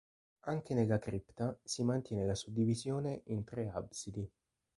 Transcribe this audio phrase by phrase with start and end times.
[0.45, 4.27] Anche nella cripta si mantiene la suddivisione in tre absidi.